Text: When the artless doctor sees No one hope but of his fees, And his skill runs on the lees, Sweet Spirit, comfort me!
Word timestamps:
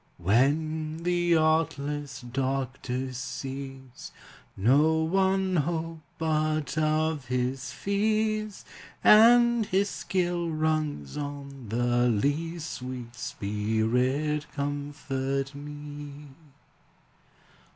When 0.17 1.03
the 1.03 1.35
artless 1.37 2.21
doctor 2.21 3.13
sees 3.13 4.11
No 4.57 5.03
one 5.03 5.57
hope 5.57 5.99
but 6.17 6.75
of 6.75 7.25
his 7.25 7.71
fees, 7.71 8.65
And 9.03 9.67
his 9.67 9.91
skill 9.91 10.49
runs 10.49 11.17
on 11.17 11.69
the 11.69 12.09
lees, 12.09 12.65
Sweet 12.65 13.13
Spirit, 13.15 14.47
comfort 14.55 15.53
me! 15.53 16.29